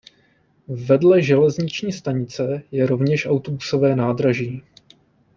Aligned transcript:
Vedle 0.87 1.21
železniční 1.21 1.91
stanice 1.91 2.63
je 2.71 2.85
rovněž 2.87 3.25
autobusové 3.27 3.95
nádraží. 3.95 4.63